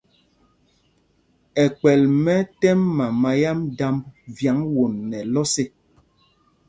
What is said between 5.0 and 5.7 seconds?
nɛ lɔs ê.